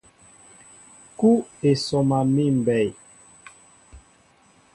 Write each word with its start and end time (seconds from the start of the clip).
Kúw 1.17 1.37
e 1.67 1.69
sɔma 1.85 2.19
míʼ 2.33 2.49
mbɛy. 2.59 2.87